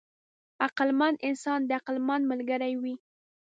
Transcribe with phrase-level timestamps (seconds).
[0.65, 2.95] عقلمند انسان د عقلمند ملګری وي.